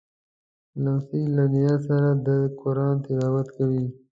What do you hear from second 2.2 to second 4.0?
د قرآن تلاوت کوي.